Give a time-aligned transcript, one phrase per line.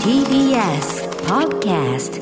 [0.00, 2.16] TBS Podcast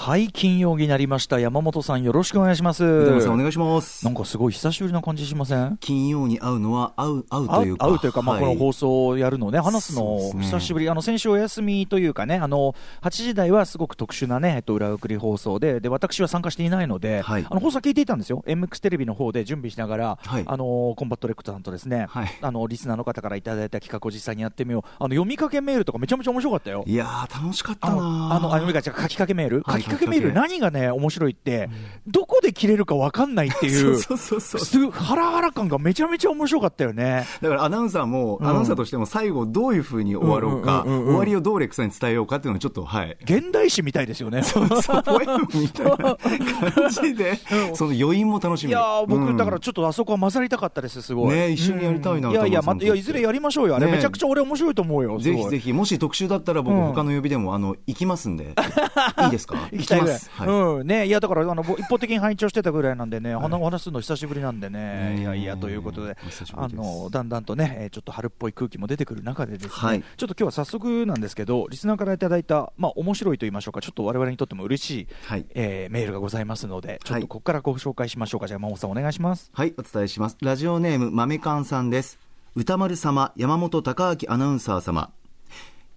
[0.00, 1.40] はい、金曜日になりました。
[1.40, 2.84] 山本さん、よろしくお願いします。
[2.84, 4.04] 歌丸さんお願いします。
[4.04, 5.76] なんかすごい久しぶりな感じしません？
[5.78, 8.44] 金曜に会うのは会う会うと会いううか会うというか、まあ、はい。
[8.44, 17.46] この放送をやるのね、話すの久しぶり、あの先週お休みというかね、あの8時台はすごく特殊なね、えっと、裏送り放送で、で私は参加していないので、はい。
[17.50, 20.44] あの放送は聞いていたんですよ、MX テレビの方で準備しながら、はい。
[20.46, 22.38] あのコンバットレクターさんとですね、はい。
[22.40, 26.84] あのリスナーの方からいただいた企画を実際にやってみよう、あの読みかけメールとかめちゃめちゃ面白かったよ。
[26.86, 31.68] いやー楽しかったなあの、あの、あ読みかけ、書きかけメール、はい書きかけメール、書きか何がね、面白いって、
[32.06, 37.26] どこで切れるか分かんないってい そうハラハラ感がめちゃめちゃ面白かったよね。
[37.42, 38.46] だからアナウンサーも、ん。
[38.46, 43.16] アナウンサーとしても最後どういうふうに終わろうか、終わりをどうレクさんに伝えようかっていうのをちょっとはい。
[43.24, 44.42] 現代史みたいですよね。
[44.42, 47.38] そうポエムみたいな感じで、
[47.74, 49.36] その余韻も楽しみいやー僕、うん。
[49.36, 51.34] だからちょっとあそこは混ざりたかったです、すごい。
[51.34, 52.34] ね一緒にやりたいなうん。
[52.34, 53.92] いやいや、いやいずれやりましょうよ、あれ、ね。
[53.92, 55.64] めちゃくちゃ俺、面白いと思うよ、ぜひぜひ。
[55.68, 56.86] ひ、もし特集だったら僕、うん。
[56.88, 58.54] 他の曜日でも、あの、行きますんで。
[59.24, 59.56] いいですか？
[59.78, 60.20] 行きたいぐらい。
[60.46, 60.86] うん。
[60.86, 63.34] ね、いやだからあのぼ一方的に拝聴してたぐらいなんでね、い。
[63.34, 66.16] お話するの久しぶりなんでね、ねいやいやということで
[66.54, 70.02] あのだんだんとね、えーちょっと春っぽい空気も出てくる中で、ですね、はい。
[70.16, 75.46] ちょっと今日は早速なんですけど、リスナーからいただいた、まあ面白いと言いましょうか、ちょっと我々にとっても嬉しい、はい。
[75.54, 79.50] えーメールがございますので、ちょっはいとここからご紹介しましょうか、じゃあ、山本さん、お願いします。
[79.52, 80.36] はい、お伝えします。
[80.42, 82.18] ラジオネーム、豆かんさんです。
[82.54, 85.10] 歌丸様、山本隆明アナウンサー様。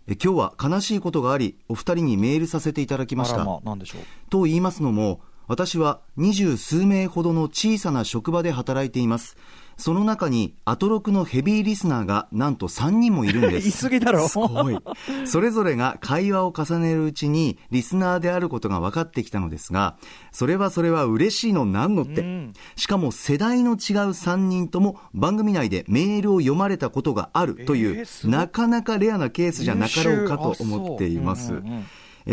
[0.08, 3.46] え今日は悲しいことがあり、お二人にメールさせていただきました。
[3.46, 4.02] まあ、なんでしょう？
[4.30, 9.38] と言いますのも、私は二十数名ほどの小さな職場で働いています。
[9.82, 13.86] その中に、アトロクのヘビーリスナーがなんと3人もいるんで言 いす。
[13.86, 14.28] 過ぎだろ。
[14.28, 14.78] すごい。
[15.26, 19.98] それぞれが会話を重ねるうちに、リスナーであることが分かってきたのですが、
[20.32, 22.22] それはそれは嬉しいのなんのって。
[22.22, 23.78] うんしかも世代の違う
[24.12, 31.62] 3人とも番組内でメールを読まれたことがあるという、なかなかレアなケースじゃなかろうかと思っています。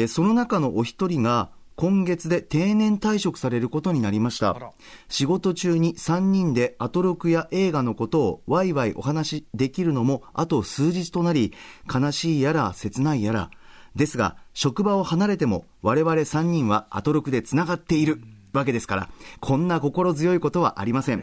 [0.09, 4.73] その中のお一人が今月で定年退職されることになりました
[5.09, 11.55] 仕事中に3人でアトロクや映画のことをワイワイお話しできるのもあと数日となり
[11.89, 13.51] 悲しいやら切ないやら
[13.95, 18.21] ですが職場を離れても我々3人はアトロクでつながっている
[18.53, 21.21] わけですからこんな心強いことはありません。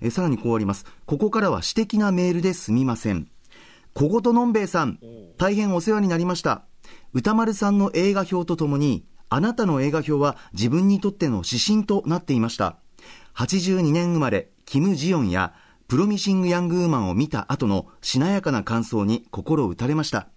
[0.00, 0.84] えーさらにこうあります。
[1.06, 3.28] ここからは私的なメールですみません。
[3.94, 4.98] 小言のんべえさん、
[5.38, 6.64] 大変お世話になりました。
[7.12, 9.04] 歌丸さんの映画表とともに、
[9.34, 12.76] あなたの映画表は自分にとっての指針となっていました。
[13.34, 15.54] 82年生まれ、キム・ジヨンや、
[15.88, 20.28] プロミシング・ヤング・ウーマンを見た後のしなやかな感想に心打たれました。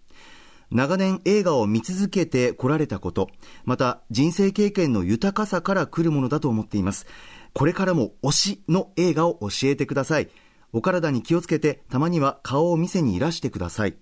[0.72, 3.28] 長年映画を見続けてこられたこと、
[3.66, 7.06] また人生経験の豊かさから来るものだと思っています。
[7.52, 10.30] これからも推しの映画を教えてください。
[10.72, 13.98] お体に気をつけて、たまには顔を店にいらしてください。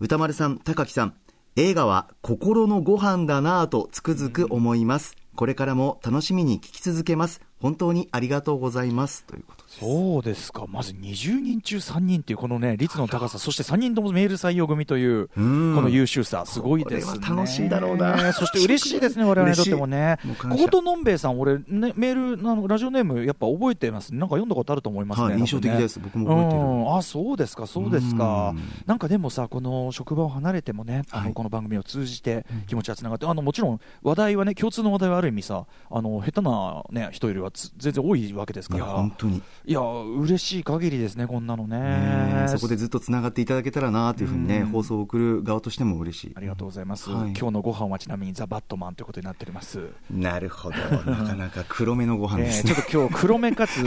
[0.00, 1.14] 歌丸さん、高木さん、
[1.56, 5.14] 映画は心のご飯だなぁとつくづく思います。
[5.36, 7.40] これからも楽しみに聞き続けます。
[7.64, 9.24] 本当にありがとうございます。
[9.24, 9.80] ということです。
[9.80, 15.74] そうですか、まず20人中3人っていう、このね、率の高さ、そして3人ともメール採用組という、こん。
[15.76, 17.20] の優秀さ、すごいですね。
[17.20, 18.34] これは楽しいだろうな。
[18.34, 24.14] そして嬉しいですね、我々にとって もねこことのんべえさん、俺、ね、メール、あのラジオネーム、やっぱ覚えてます。
[24.14, 25.28] なんか読んだことあると思いますね。
[25.28, 25.98] はい印象的です。
[25.98, 26.60] なんか僕も覚えてる。
[26.60, 26.96] うん。
[26.98, 28.50] あ、そうですか、そうですか。
[28.54, 28.62] うん。
[28.84, 31.32] なんかでもさ、この職場を離れてもね、あの、はい。
[31.32, 38.92] この番組を通じて気持ちがつながって、あの、もちろん話題はね、共通の話題はある意味さ、あの、下手なね、人よりはつ全然多いわけですかいや、ら。
[38.92, 39.42] 本当に。
[39.64, 41.78] いや、嬉しい限りですね、こんなのね。
[41.78, 46.32] ねそこでずっとつながっていただけたらなというふうにね、うん放送を送る側としても嬉しい。
[46.34, 47.10] ありがとうございます。
[47.10, 49.88] はい今日のご飯はちなみにザ・バットマンということになっております。
[50.10, 50.76] なるほど。
[50.76, 52.72] なかなか黒めのご飯えですね。
[52.72, 53.84] ーちょっと今日黒めかつ、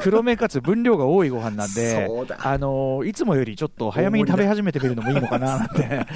[0.00, 6.06] 黒めかつ分量が多いご飯なんで、あのーいつもよりちょっと早めに食べ始めてみるのもいいのかななんて。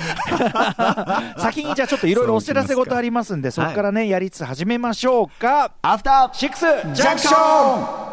[1.40, 5.72] 先にじゃあちょっといろいろお知らせ事ありますんで、そこからね、やりつつ始めましょうか。
[5.82, 8.12] アフターシックスジャンクション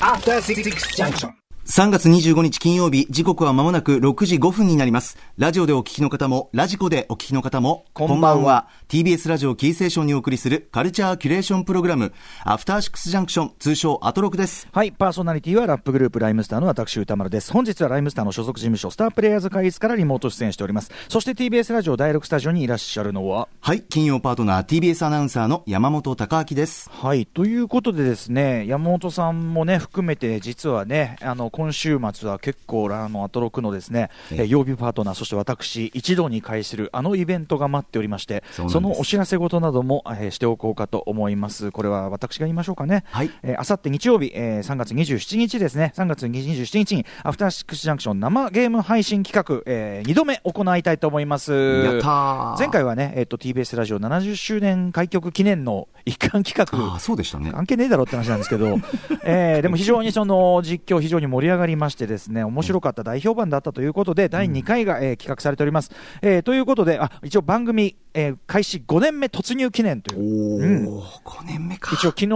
[0.00, 0.62] After Six
[0.96, 1.41] Junction.
[1.64, 5.16] 3月25日金曜日、時刻は間もなく6時5分になります。
[5.38, 12.12] ラジオでお聞きの方も、ラジコでお聞きの方も、こんばんは TBS ラジオキーセーションにお送りするカルチャーキュレーションプログラム、
[12.44, 14.66] アフターシックスジャンクション、通称アトロクです。
[14.72, 17.52] はい、パーソナリティはラップグループライムスターの私歌丸です。
[17.52, 20.90] 本日はライムスターの所属事務所スタープレイヤーズ会議室からリモート出演しております。
[21.08, 26.90] そして TBS ラジオ第6スタジオにいらっしゃるのは、はい、金曜パートナー TBS アナウンサーの山本貴明です。
[26.90, 27.24] はい。
[27.24, 41.70] ということでですね、山本さんもね、含めて、実はね、あの、今週末は結構、あの、アトロクのですね、ええー曜日パートナー、そして私、一度に会するあのイベントが待っておりまして、そのお知らせ事なども、えーしておこうかと思います。
[41.70, 43.04] これは私が言いましょうかね。
[43.10, 51.52] はいえーあさって日曜日、えー3月27日ですね、3月27日に、アフターシックスジャンクション生ゲーム配信企画、え2度目行いたいと思います。
[51.52, 57.52] やったー前回はね、えっ、と、TBS ラジオ70周年開局記念の一環企画ああ、そうでしたね。
[57.52, 58.78] 関係ねえだろって話なんですけど、
[59.24, 65.90] えーでも非常にその実況、非常に盛り上がりまして、ですね面白かった、大評判だったということで、第2回が、えー企画されております。
[66.22, 70.90] えーということで、あ一応番組、えー開始5年目突入記念とおいう。
[70.90, 71.92] お、5年目か。
[71.94, 72.28] 一応昨日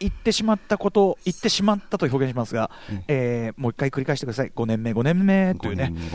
[0.00, 2.70] 言ってしまったこと、言ってしまったと表現しますが、
[3.08, 4.52] えーもう一回繰り返してください。
[4.54, 6.10] 5年目、5年目というね5、年目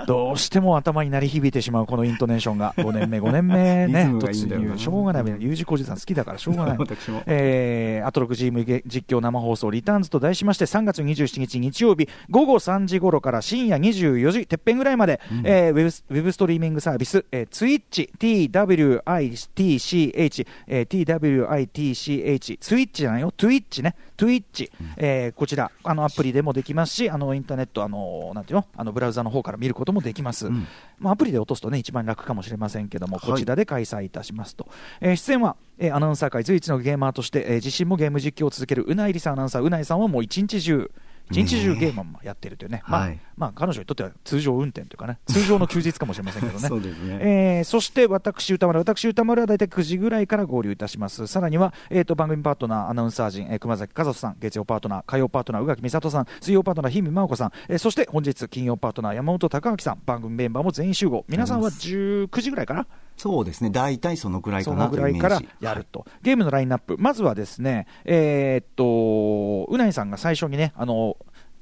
[0.00, 6.78] 5 どうしても頭に鳴り響いてしまうこのイントネーションが、5年目、5年目ね、 突入、しょうがない、U 字工事さん好きだからしょうがない。
[6.78, 7.22] 私も。
[7.26, 28.66] えー、アトロク GM 実況生放送リターンズと題しまして3月27日日曜日午後3時頃から深夜24時てっぺんぐらいまで、えーウェブスウェブストリーミングサービス、えー、Twitch TWITCH、えー TWITCH ツイッチじゃないよ Twitch ね Twitch、えーこちらあのアプリでもできますしあのインターネットあのなんていうの？
[28.76, 30.66] あのブラウザの方から見ることもできます、ん。
[30.98, 33.30] まあ、アプリで落とすとね一番楽かもしれませんけどもはい。
[33.30, 34.68] こちらで開催いたしますと、
[35.00, 40.90] えー出演は、えーアナウンサー界随一のゲーマーとして、えー自身もゲーム実況を続けるうないりさんアナウンサーうないさんはもう一日中
[41.30, 43.18] 一日中ゲームもやってるというね、まあはい。
[43.36, 45.18] まあ、彼女にとっては通常運転というかね。
[45.26, 46.60] 通常の休日かもしれませんけどね。
[46.68, 46.76] そ。
[46.76, 51.26] えーそして私、歌丸、私、歌丸は大体9時ぐらいから合流いたします。
[51.26, 61.24] さらには、えー、と番組パートナー、アナウンサー陣、えー熊崎和人さん、月曜パートナー、火曜パートナー、宇垣美里さん、水曜パートナー、日見真央子さん、えーそして本日、金曜パートナー、山本隆明さん、番組メンバーも全員集合。
[61.28, 62.86] 皆さんは19時ぐらいかな
[63.18, 63.70] そうですね。
[63.70, 65.18] 大体そのくらいかそなというイメージ。
[65.18, 71.16] のぐらいからやると、ゲームのラインナップ、まずはですね、えーっと、うないさんが最初にね、あの、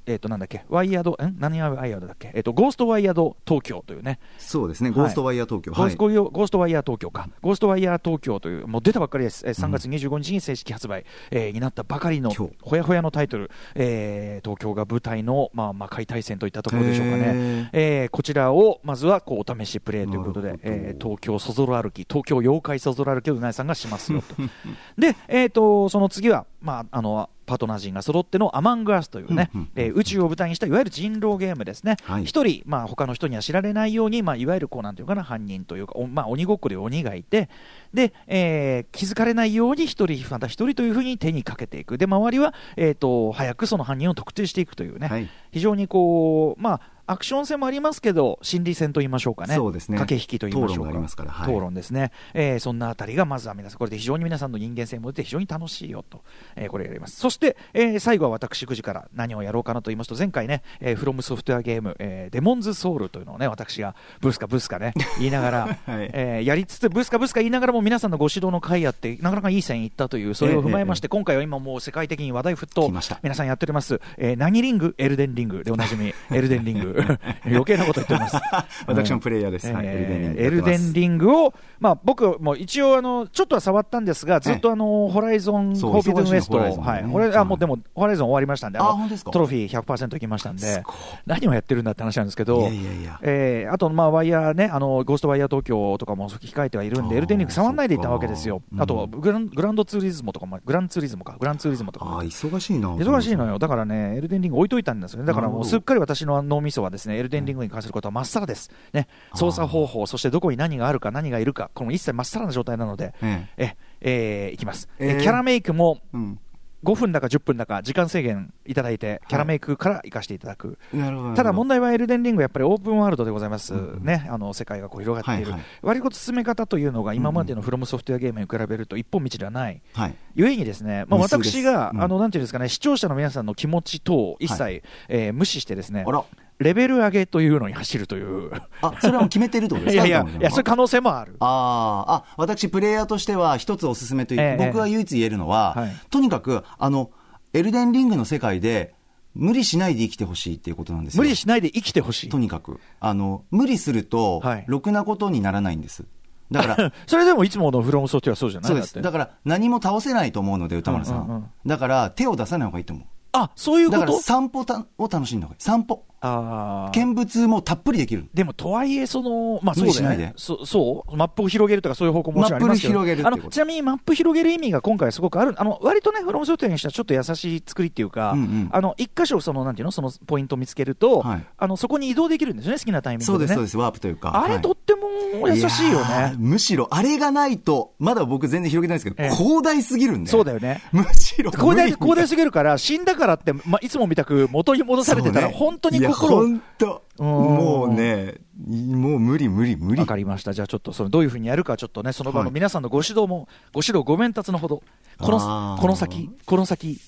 [0.07, 1.35] えーっと、なんだっけ、ワイヤード、ん？
[1.37, 4.89] 何ワイヤードだっけ、えーっと、ゴーストワイヤード東京というね、そうですね。
[4.89, 4.99] はい。
[4.99, 5.71] ゴーストワイヤー東京。
[5.73, 17.69] ゴーストゴーストワイヤー東京か、ゴーストワイヤー東京という、もう出たばっかりです、えー3月25日に正式発売、えーになったばかりのほやほやのタイトル、えー東京が舞台の、まあ、魔界大戦といったところでしょうかね。
[17.73, 24.35] えーこちらをまずはこうお試しプレイということでえー東京そぞろ歩き、東京妖怪そぞろ歩きをうなえさんがしますよと。
[24.97, 31.95] で、えー、とその次は、まあ、あのパートナー陣が揃ってのアマングアスというね、うんうんえー宇宙を舞台にしたいわゆる人狼ゲームですね。
[32.03, 32.25] はい。
[32.25, 37.49] 一人、まあ、他の人には知られないように、まあ、いわゆるこうなんていうかな犯人というか、おまあ、鬼ごっこで鬼がいて
[37.93, 41.97] で、えー気づかれないように一人また一人というふうに手にかけていく。
[41.97, 45.29] で周りは、えー、と早くその犯人を特定していくというね、はい。
[45.51, 49.55] 非常にこう、まあ、アクション性もありますけど心理戦と言いましょうかね。
[49.55, 49.97] そうですね。
[49.97, 50.81] 駆け引きと言いましょうか。
[50.83, 51.53] 討論がありますからはい。
[51.53, 56.21] 討論ですね、えーそんなあたりがまずは皆さんこれで非常に皆さんの人間性も出て非常に楽しいよと、
[56.55, 57.15] えーこれやります。
[57.17, 65.77] そして、えー最後は私9時から何をやろうかなと言いますと前回ね、えーフロムソフトウェアゲーム、えーデモンズソウルというのをね私がブスカブスカね 言いながら、はい。
[66.13, 72.89] えーやりつつブスカブスカ言いながらも皆さんのご指導の回やってなかなかいい線いったというそれを踏まえまして、今回は今もう世界的に話題沸騰
[73.23, 74.93] 皆さんやっております、えー何リング？
[74.97, 76.13] エルデンリングでおなじみ。
[76.31, 76.96] エルデンリング
[77.45, 78.37] 余計なこと言ってます。
[78.87, 79.71] 私もプレイヤーです。
[79.71, 79.85] はい。
[79.85, 90.83] えーエルデンリングを、まあ、僕も一応あの、ちょっとは触ったんですが、ずっとあのホライゾン、そうフォービドゥンウエスト、はい、これあはいもうでも、ホライゾン終わりましたんで、のあトロフィー100%いきましたんで
[91.25, 93.19] 何をやってるんだって話なんですけど、いやいやいや。
[93.21, 102.89] えーあと、まあ、ワイヤーね、あのゴーストワイヤー東京とかも控えてはいるんで、エルデンリング触らないでいったわけですよ、あとグラン、グランドツーリズムとかも、グランツーリズムか、グランツーリズムとか忙しいな。
[102.95, 113.75] 忙しいのよ、だからね、エルデンリング置いといたんですよね、だからもうすっかり私の脳みそはですねエルデンリングに関することはまっさらです、ね、操作方法、そしてどこに何があるか、何がいるか、この一切まっさらな状態なので、ええ。
[114.01, 115.17] えーいきます、えー。
[115.19, 116.39] えキャラメイクもうん。
[116.83, 120.77] 5分だか10分だか、時間制限いただいて、キャラメイクから行かせていただく。
[120.93, 121.33] なるほど。
[121.33, 123.79] ただ問題はエルデンリングはやっぱりオープンワールドでございます、うん。
[123.79, 125.69] うんね、あの世界がこう広がっている、はいはい。
[125.81, 130.15] 割と進め方というのが今までのフロムソフトウェアゲームに比べると一本道ではない、はい。
[130.35, 132.01] ゆえにですね、まあ、私が、うん。
[132.03, 134.69] あのなんていうんですかね、視聴者の皆さんの気持ち等を一切、は
[135.09, 136.23] えー無視してですねあ、ら。
[136.59, 140.05] レベル上げというのに走るという、あ、それはもう決めてるってことですか？
[140.07, 141.35] いやいやいや、そういう可能性もある。
[141.39, 147.11] あーあ、私、プレイヤーとしては、一つおすすめという、ええ僕が唯一言えるのは、はいとにかく、あの、
[147.53, 148.93] エルデンリングの世界で、
[149.35, 151.21] 無理しないで生きてほしいっていうことなんですよ。
[151.23, 152.39] 無理しないで生きてほしいと。
[152.39, 152.79] にかく。
[152.99, 156.05] あの、無理するとはい、ろくなことにならないんです。
[156.51, 158.69] だから、 それでもいつものフロムソフトはそうじゃない？
[158.69, 158.99] そうです。
[158.99, 161.17] だから、何も倒せないと思うので、歌丸さん。
[161.17, 163.05] うんうんうんだから、手を出さない方がいいと思う。
[163.43, 165.63] あ、そういうこだから、と散歩たを楽しんだ方がいい。
[165.63, 166.03] 散歩。
[166.19, 168.27] あー見物もたっぷりできる。
[168.33, 170.33] でもとはいえ、その、まあそう無理しないでだよね。
[170.35, 171.15] そそう？
[171.15, 172.95] マップを広げるとかそういう方向ももちろんありますけど。
[172.95, 183.33] マップに広げるちなみにマップ広げる意味が今回すごくある、あの、割とね、フロムソフトウェアにしたらちょっと優しい作りっていうか、うんうんあの、一箇所その、なんていうの、そのポイントを見つけると、はいあの、そこに移動できるんですよね、好きなタイミングでね。
[183.33, 184.43] そうです、そうです、ワープというか。
[184.43, 184.96] あれはいとっても
[185.45, 186.35] 優しいよね。
[186.37, 190.29] むしろ、あれがないと、まだ僕全然広げてないですけど、ええ広大すぎるんで。
[190.31, 190.81] そうだよね。
[190.91, 200.05] むしろ広大、広大すぎるから、死んだからって、まあ、いつもみたく元に戻されてたら、本当にいや心を本当もうね、もう無理無理無理わ。
[200.05, 200.53] かりました。
[200.53, 204.81] じゃあちょっとそのどういうふうにやるか、ちょっとね、その場のはい皆さんのご指導も、ご指導ご鞭達のほど、
[205.19, 206.99] このこの先、この先、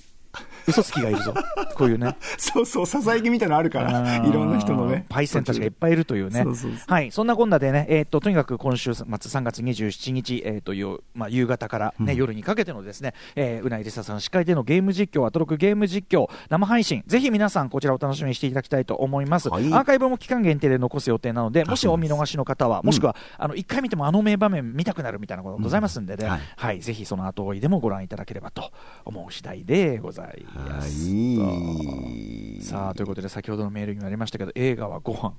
[0.70, 1.34] 嘘つきがいるぞ。
[1.76, 2.16] こういうね。
[2.38, 5.06] そうそう、ささやきみたいなのあるから、いろんな人のね。
[5.10, 6.44] パイセンたちがいっぱいいるというね。
[6.44, 7.12] そうそうそうはい。
[7.12, 19.50] そんなこんなでね、えーっと、とにかく今週末3月27日、えーっと、よまあ、夕方からね、夜にかけてのですね、えーうないりささん司会でのゲーム実況、アトロクゲーム実況、生配信、ぜひ皆さんこちらお楽しみにしていただきたいと思います。
[19.50, 26.80] はいアーカイブも期間限定で残す予定なので、もしお見逃しの方は、もしくは、あの、一回見てもあの名場面見たくなるみたいなことございますんでね、うんはいはい。
[26.82, 28.72] ぜひその後追いでもご覧いただければと
[29.06, 30.59] 思う次第でございます。
[30.68, 32.64] はい。
[32.64, 35.34] さあということで先ほどのメールにもありましたけど映画はご飯。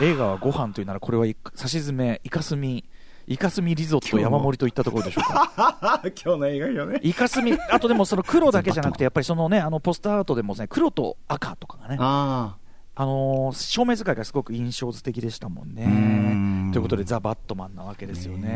[0.00, 2.84] 映画はご飯というならこれはいさしずめイカスミ
[3.26, 5.52] イカスミリゾット山盛りといったところでしょうか。
[6.24, 6.98] 今日の映画よね。
[7.02, 11.96] イカスミあとでもその黒だけじゃなくてやっぱりそのねあのポスターアートでもね黒と赤とかがね。
[11.98, 12.56] あ
[13.00, 16.72] あのー照明使いがすごく印象的でしたもんね。
[16.72, 18.48] ということでザ・バットマンなわけですよね。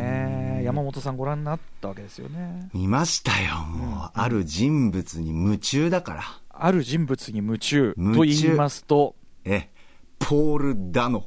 [0.56, 2.68] ね山本さんご覧になったわけですよね。
[2.74, 4.10] あ、見ましたよ、もう。
[4.12, 6.22] ある人物に夢中だから。
[6.50, 7.94] ある人物に夢中。
[7.94, 9.14] と言いますと。
[9.44, 9.68] え、
[10.18, 11.26] ポール・ダノ。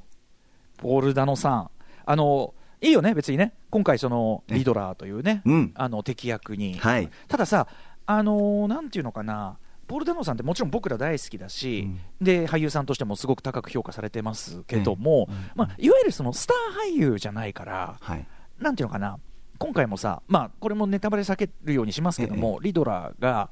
[0.76, 1.70] ポール・ダノさん、
[2.06, 5.72] あのいいよね、別にね、今回、そのねリドラーというね、うん。
[5.76, 7.10] あの敵役に、はい。
[7.30, 7.68] たださ、
[8.08, 11.88] あのーなんていうのかな、ポール・ダノさんってもちろん僕ら大好きだし、
[12.22, 18.28] で俳優さんとしてもすごく高く評価されてますけども、まあ、いわゆるそのスター俳優じゃないから、はい。
[18.60, 19.20] なんていうのかな、
[19.58, 23.50] 今回もさ、まあ、これもネタバレ避けるようにしますけども、リドラーが、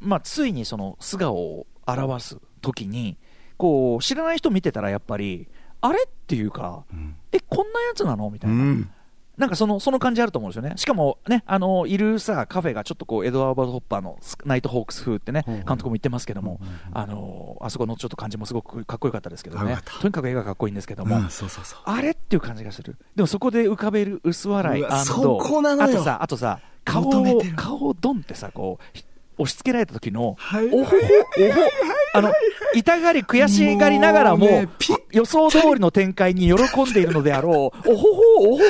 [0.00, 3.16] まあ、ついにその素顔を表すときに、
[3.56, 5.48] こう知らない人見てたらやっぱり、
[5.80, 6.84] あれっていうか、
[7.32, 8.56] え、こんなやつなのみたいな。
[9.36, 9.40] うん。
[9.40, 10.72] なんかそのその感じあると思うんですよね。
[10.76, 16.60] しかもね、あの、いるさ、カフェがちょっとこう、エドワード・ホッパーのスナイト・ホークス風ってね、監督も言ってますけども、
[16.92, 21.80] あの、あそこのちょっと感じもすごくかっこよかったですけどねとにかく絵がかっこいいんですけども、うん、そうそうそう。
[21.84, 22.96] あれっていう感じがする。
[23.14, 29.04] でもそこで浮かべる薄笑いあとさ、あとさ、顔を顔をドンってさ、こう、ひ
[29.38, 30.66] 押し付けられた時の、はい。
[30.66, 30.96] おほほ、おほ、
[32.14, 32.32] あの、
[32.74, 34.48] 痛がり悔しがりながらも、
[35.10, 38.22] 予想通りの展開に喜んでいるのであろう、おほほ、
[38.54, 38.66] おほほ。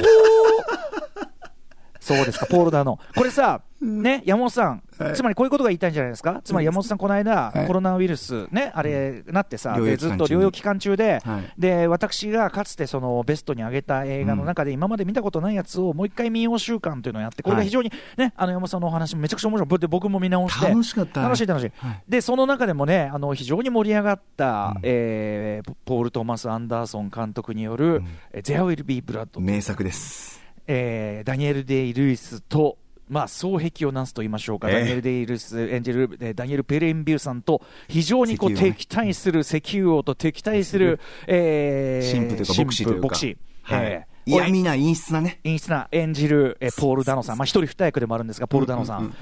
[2.07, 3.01] そうですか、ポールダーの。
[3.17, 5.15] これさ、ね、山本さん、はい。
[5.15, 7.67] つまりこういうことが言いたいんじゃないですか、つまり山本さん、この間、はい。
[7.67, 11.53] コロナウイルス、ね、あれ、なってさ、ずっと療養期間中で、はい。
[11.59, 22.03] で私がかつてそのベストに挙げた映画の中で、今まで見たことないやつをもう一回見よう週間というのをやって、これが非常にね、あの山本さんのお話もめちゃくちゃ面白い、で僕も見直して、楽しかった楽しい、楽しい、はい。
[22.09, 24.81] でその中でもね、あの非常に盛り上がった、うん。
[24.85, 30.46] えーポール・トーマス・アンダーソン監督による、え There Will Be Blood 名作です。
[30.67, 34.75] えーダニエル・デイ・ルイスと、まあ、双璧をなすと言いましょうか、ええ。
[34.81, 43.09] ダニエル・デイ・ルイス演じる、えーダニエル・ペレンビューさんと、非常にこう、敵対する石油王と敵対する、えー神父というか牧師というか。
[43.09, 43.37] 牧師。
[43.63, 43.87] はい。
[43.87, 45.39] えー嫌味な陰湿なね。
[45.45, 49.15] 陰湿な演じる、えーポール・ダノさん、まあ、一人二役でもあるんですが、ポール・ダノさん。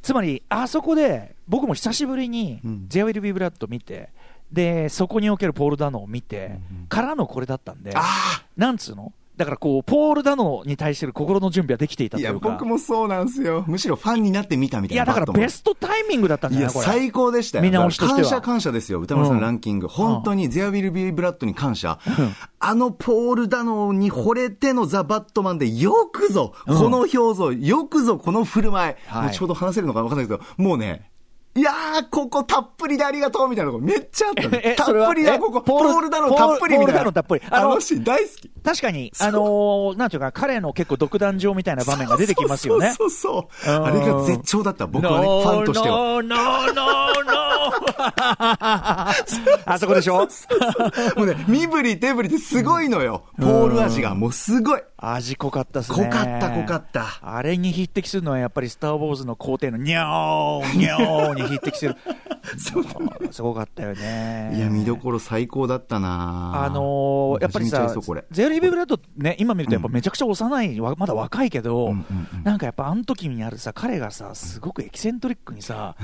[0.00, 4.10] つまり、あそこで、僕も久しぶりにうん、There Will Be Blood 見て、
[4.52, 9.12] で、そこにおけるポール・ダノを見て、からのこれだったんで、あなんつうの？
[9.36, 12.50] だからこう、ポール・ダノに対する心の準備はできていたというか。
[12.50, 13.64] 僕もそうなんですよ。
[13.66, 15.02] むしろファンになって見たみたいな。
[15.04, 16.74] いや、だからベストタイミングだったんじいや、ゃない？
[16.74, 16.86] これ。
[16.86, 17.64] 最高でしたよ。
[17.64, 19.88] 見直しとしては感謝感謝ですよ、歌丸さんのランキング。
[19.88, 21.98] 本当に、ゼア・ウィル・ビー・ブラッドに感謝。
[22.60, 28.94] あのポール・ダノに惚れてのザ・バットマンで、よくぞ、この表情、よくぞ、この振る舞い。
[29.06, 31.10] はいもうちょうど話せるのかわかんないけど、もうね、
[31.56, 35.62] いやー、ここたっぷりでありがとうみたいなとこめっちゃあったのえたっぷりだ、えここ。
[35.62, 37.04] ポールポール・ダノたっぷりみたいな。
[37.04, 38.50] ポールダノたっぷりあのシーン大好き。
[38.64, 42.92] 確かに、あのーなんていうか、彼の結構独壇場みたいな場面が出てきますよね。
[42.98, 45.96] そうそうそううんあれが絶頂だった、僕はね、 ファンとしては。
[45.96, 47.43] No, no, no, no, no.
[49.66, 50.26] あそこでしょ？
[51.16, 53.24] もうね、身振り手振りってすごいのよ。
[53.38, 54.82] ポール味がもうすごい。
[54.96, 56.04] 味濃かったっすね。
[56.06, 61.96] 濃かった濃かったあれに匹敵するのはやっぱりスター・ウォーズの皇帝のニャーニャーに匹敵する。
[62.56, 62.72] す
[63.42, 64.52] ごかったよね。
[64.54, 67.88] いや、見どころ最高だったなあのーやっぱりさ
[68.30, 75.96] ゼリービブラッドね、今見るとやっぱめちゃくちゃ幼い、わまだ若いけど、うんうんうんなんかやっぱあの時にあるさ、彼がさ、すごくエキセントリックにさ、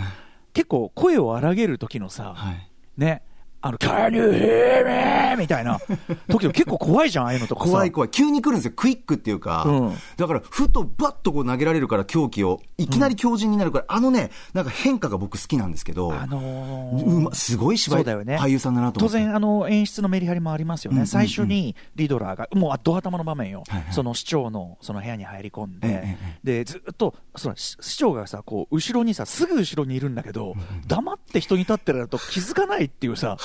[0.53, 2.71] 結構声を荒げる時のさ、はい。
[2.97, 3.23] ね、
[3.63, 5.43] あの、Can you hear me?
[5.43, 5.79] みたいな
[6.29, 7.71] 時の結構怖いじゃん、ああいうのとかさ。
[7.71, 8.11] 怖い怖い。
[8.11, 8.73] 急に来るんですよ。
[8.75, 9.65] クイックっていうか。
[9.67, 19.01] うんだから、ふとバッとこう投げられるから狂気を、いきなり強靭になるから、あのね、なんか変化が僕好きなんですけど、あのーうますごい芝居、そうだよね俳優さんだなと。
[19.01, 30.55] 当然、あの演出のメリハリもありますよね、うんうんうん最初にリドラーが、もうド頭の場面よ、はいはいその市長のその部屋に入り込んで、ええでずっとその市市長がさこう後ろにさ、すぐ後ろにいるんだけど、
[30.87, 33.37] 黙って人に立ってると気づかないっていうさ、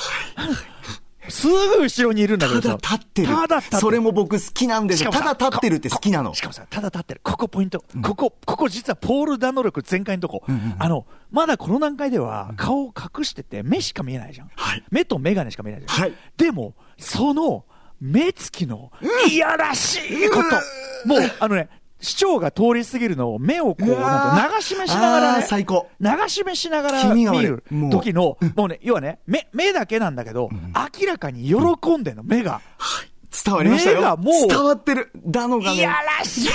[1.28, 3.28] すぐ後ろにいるんだけどたださ、立ってる。
[3.28, 3.82] ただ立ってる。
[3.82, 5.12] それも僕好きなんですよ。
[5.12, 6.34] ただ立ってるって好きなの。
[6.34, 6.42] し。
[6.42, 10.44] かもさ、ただ立ってる、ここポイント、ここ、ここ実はポール・ダノ力全開のとこ、
[10.78, 14.84] あのまだこの段階では顔を隠してて、目しか見えないじゃん、はい。
[14.92, 16.14] 目と眼鏡しか見えないじゃん、はい。
[16.38, 17.66] でも、その
[18.00, 18.92] 目つきの
[19.30, 21.70] いやらしいこと、もうあのね、
[22.02, 30.50] 市長が通り過ぎるのを目をこうなんと流し目しながらね、最高流し目しながら見る時の、もうね、要はね、目目だけなんだけど、
[31.00, 32.62] 明らかに喜んでんの、目が。
[33.44, 33.98] 伝わりましたよ。
[33.98, 35.12] 目がもう伝わってる。
[35.26, 35.78] ダノがね。
[35.78, 36.48] いやらし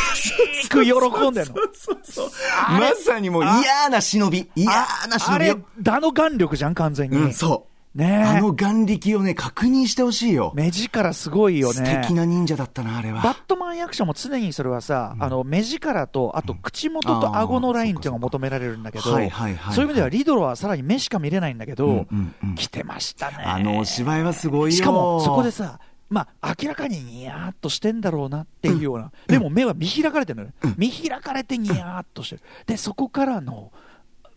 [0.69, 1.55] く喜んでんの。
[1.75, 2.31] そうそう。
[2.67, 4.51] あれまさにもう嫌な忍び。
[4.55, 4.87] 嫌な
[5.29, 7.17] あれ忍びよ。、だの眼力じゃん、完全に。
[7.19, 7.70] うん、そう。
[7.95, 8.23] ねえ。
[8.23, 10.53] あの眼力をね、確認してほしいよ。
[10.55, 12.01] 目力すごいよ素ね。
[12.03, 13.21] 敵な忍者だったな、あれは。
[13.23, 22.55] バットマン役者も常にそれはさ、あの目力と、あと口元と顎のラインっていうのが求められるんだけど、はいはいはいそういう意味ではリドロはさらに目しか見れないんだけど、うんうんうん。
[22.55, 23.39] 来てましたね。
[23.45, 24.77] あのお芝居はすごいよ。
[24.77, 25.81] しかもそこでさ、
[26.11, 33.73] まあ、明らかにニヤーっとしてんだろうなっていうような、でも目は見開かれてるのよ、見開かれてニヤーっとしてる、でそこからの、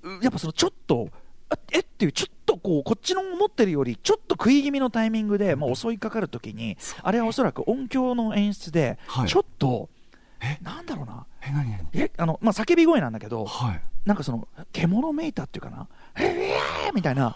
[0.03, 1.22] うやっぱそのちょっと、あ
[1.71, 9.89] えっていう、ちょっとこう、こっちの思ってるより、ちょっと食い気味のタイミングで、もう襲いかかるときに、あれはおそらく音響の演出ではい、ちょっと、
[10.61, 11.25] なんだろうな、
[11.93, 13.81] え、あのまあ、叫び声なんだけど、はい。
[14.05, 16.12] なんかその獣めいたっていうかな、えー
[16.93, 17.35] みたいな、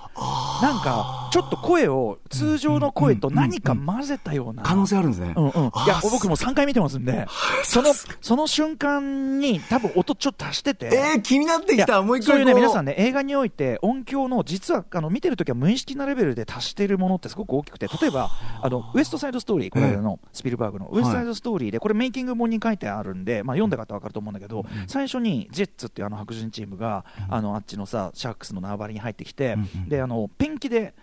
[0.62, 4.64] なんかちょっと声を通常の声と何か混ぜたような。
[4.64, 5.34] 可能性あるんですね。
[5.36, 5.52] うんうん、い
[5.88, 7.26] や僕も3回見てますんで、
[7.64, 12.02] そのその瞬間に、多分音ちょっと足してて、えー、気になってきた。
[12.02, 18.30] もう一そういうね、皆さんね、映画において、音響の実はあの見てるときは無意識なレベルで足しているものってすごく大きくて、例えば、
[18.62, 29.58] あのウエストサイドストーリー、これのスピルバーグのウエストサイドストーリーで、これ、メイキング本に書いてあるんで、まあ、読んだ方は分かると思うんだけど、最初にジェッツっていうあの白人チームが、あのあっちのさ、シャークスの縄張りに入ってきて、
[29.88, 30.94] であのペンキで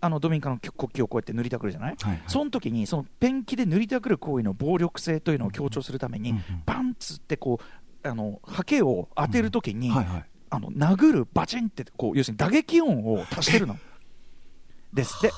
[0.00, 2.22] あのドミニカの国旗をこうやって塗りたくるじゃない、はいはい。
[2.26, 7.60] その時にそのペンキで塗りたくる行為の暴力性というのを強調するために、バンツってこ
[8.04, 10.24] うあのハケを当てる時に、はいはい。
[10.52, 13.76] あの殴るバチンってこう要するに打撃音を足してるの。
[14.92, 15.14] です。
[15.18, 15.28] って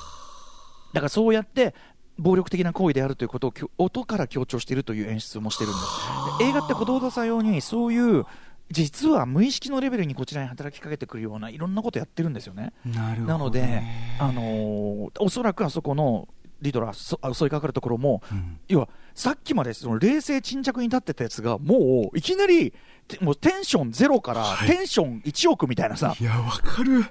[0.95, 1.75] だからそうやって
[2.19, 6.39] 暴力的な行為であるということを音から強調しているという演出もしてるんです。
[6.39, 8.25] で映画って小道さん用にそういう
[8.73, 13.83] 実は無意識のレベルにこちらに働きかけてくるようないろんなことやってるんですよねなるほどねなので、
[14.19, 16.27] あのーおそらくあそこの
[16.63, 22.73] リドラー襲いかかるところも、ん要はさっきまでその冷静沈着に立ってたやつがもういきなり
[23.09, 26.93] てもうテンションゼロからテンション1億みたいなさ、いや、わかる。
[26.93, 27.05] うわ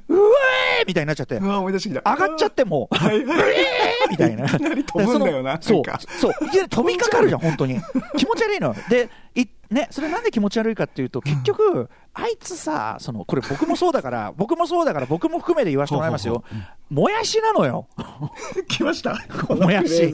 [0.84, 2.12] ーみたいになっちゃって思い出してきた。
[2.12, 3.39] 上がっちゃってもう、はいはい。
[3.52, 4.45] えーみたいな。
[4.45, 5.84] いきなり飛ぶんだよなそう
[6.17, 7.80] そう、いきなり飛びかかるじゃん、本当に。
[8.17, 8.76] 気持ち悪いのよ。
[8.89, 16.43] で、いね、それなんで気持ち悪いかっていうと、結局、あいつさ、その、これ僕もそうだから、 僕もそうだから、僕も含めて言わせてもらいますよ。
[16.89, 17.88] もやしなのよ。
[18.67, 19.17] 来ました？
[19.47, 19.95] このもやし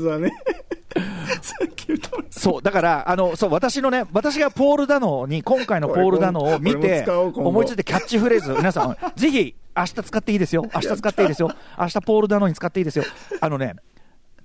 [2.30, 10.66] そう、だから、あの、そう、私のね、私がポール・ダノに、今回のポール・ダノを見て、思いついてキャッチフレーズ、皆さん、ぜひ、明日使っていいですよ。
[10.74, 11.52] 明日使っていいですよ。
[11.80, 13.06] 明日ポール・ダノに使っていいですよ。
[13.42, 13.76] あのね、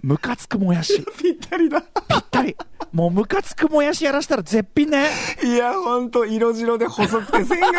[0.02, 1.04] ムカつくもやし。
[1.20, 1.80] ぴったりだ。
[1.80, 2.56] ぴったり。
[2.92, 5.08] もうムカつくもやしやらしたら絶品ね。
[5.42, 7.78] いや、ほんと、色白で細くて線がね。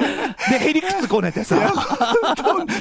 [0.50, 1.56] で、へりくつこねてさ。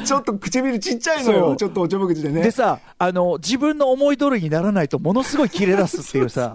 [0.03, 1.55] ちょっと唇ちっちゃいのよ。
[1.55, 2.41] ちょっとおちょぼ口でね。
[2.41, 6.53] でさ、あの、自分の思い通りにならないとものすごいキレ出すっていうさ、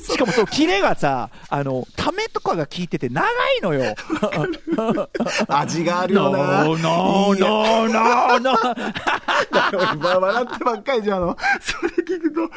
[0.00, 3.94] しかもそのキレがさ、あの、ためとかが効いてて長いのよ。
[5.48, 6.64] 味があるよな。
[6.64, 8.54] No, no, no, no, no.
[10.24, 11.16] 笑ってばっかりじゃん。
[11.18, 12.40] あの、それ聞くと。
[12.40, 12.50] もう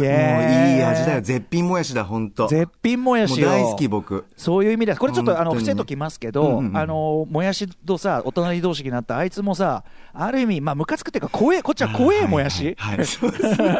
[0.00, 1.20] イエーイいい味だよ。
[1.20, 2.46] 絶品もやしだ、ほんと。
[2.48, 4.24] 絶品もやし大好き、僕。
[4.36, 12.96] そういう意味では、これちょっとあの伏せときますけうんど、うんうんあのもやしとさ、お隣同士になったあいつもさ、ある意味、まあ、ムカつくっていうか、怖え、こっちは怖えもやし、はい。
[12.96, 13.78] はいそうですね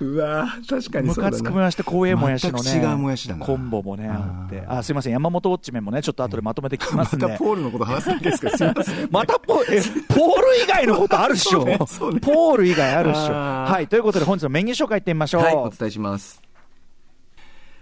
[0.00, 1.14] うわ確かにム。
[1.14, 7.26] カつくもやしと怖えもやしのね、違うもやしだなコンボもね、あって、ああすいません、山本ウォッチメンもね、ちょっと後でまとめて聞きますんで。
[7.26, 8.50] またポールのこと話すんですか？
[8.56, 9.08] すいません。
[9.10, 13.32] またポえポール以外のことあるっしょ、ねポール以外あるっしょ。
[13.32, 15.25] はい、ということで本日のメニュー紹介いってみましょう。
[15.34, 16.42] はい、お伝えします。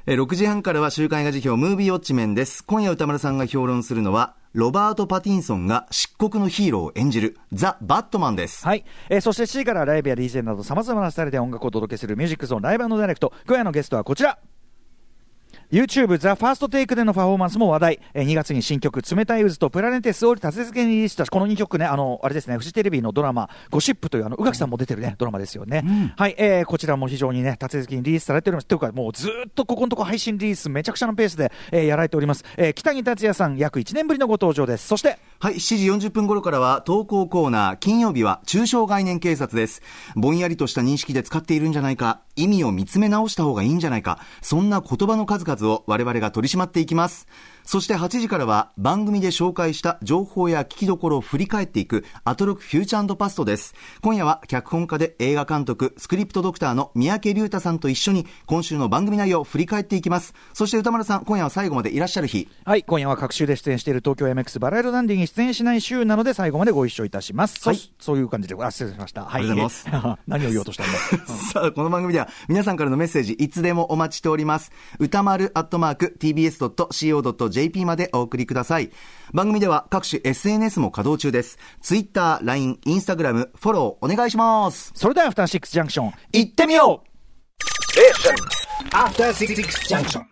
[0.07, 2.63] えー6時半からは週刊映画辞表ムービーウォッチメンです。
[2.65, 8.67] 今夜歌丸さんが評論するのは、ロバート・パティンソンが漆黒のヒーローを演じるザ・バットマンです。
[8.67, 14.39] はい、えーそして7時からライブや DJ などさまざまなスタイルで音楽をお届けするミュージックゾーンライブダイレクト今夜のゲストはこちら
[15.71, 28.67] YouTube ザ・ファーストテイクでのパフォーマンスも話題、えー2月に新曲「冷たい渦」と「プラネテス」を立て付けにリリースしたこの2曲ねあのあれですねフジテレビのドラマ「ゴシップ」というあの宇垣さんも出てるねドラマですよね、はい、えーこちらも非常にね立て付けにリリースされております。
[28.67, 34.87] というかもうずーっとここのとこ配信リリースめちゃくちゃのペースで、えーやられております、えー北木達也さん約1年ぶりのご登場です。
[34.87, 39.83] そしてはい、7時40分頃からは投稿コーナー、金曜日は中小概念警察です。
[40.17, 47.27] ぼんやりとした認識で使っているんじゃないか、意味を見つめ直した方がいいんじゃないか、そんな言葉の数々を我々が取り締まっていきます。
[47.65, 53.75] そして8時からは番組で紹介した情報や聞きどころを振り返っていくアトロクフューチャーパストです。
[54.03, 60.35] 今夜は脚本家で映画監督、スクリプトドクターの三宅隆太さんと一緒に今週の番組内容を振り返っていきます。
[60.53, 62.49] そして歌丸さん、今夜は最後までいらっしゃる日。
[62.65, 67.61] はい、今夜は各週で出演している東京 MX バラエロダンディに出演しない週なので最後までご一緒いたします。
[67.61, 69.25] そはいそういう感じで、あ、失礼しました。
[69.25, 69.43] はい。
[69.43, 70.19] ありがとうございます。
[70.27, 71.27] 何を言おうとしたんだ。
[71.53, 74.71] さあ、この番組では皆さんからのメッセージいつでもお待ちしております。
[74.99, 77.54] 歌丸アットマーク tbs.co.jp
[77.85, 78.91] までお送りください。
[79.33, 81.59] 番組では各種 SNS も稼働中です。
[81.81, 84.93] Twitter、LINE、Instagram、フォローお願いします。
[84.95, 87.15] それでは、アフターシックスジャンクション、行ってみよう
[88.91, 89.55] After Six
[89.89, 90.23] Junction.